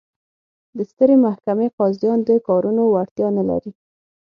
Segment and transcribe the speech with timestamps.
[0.75, 3.71] د سترې محکمې قاضیان د کارونو وړتیا نه لري.